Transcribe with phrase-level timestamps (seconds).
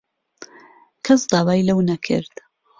[1.05, 2.33] کەس داوای لەو نەکرد.